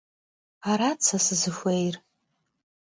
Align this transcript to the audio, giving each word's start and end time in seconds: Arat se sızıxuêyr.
Arat 0.71 0.99
se 1.05 1.17
sızıxuêyr. 1.25 1.95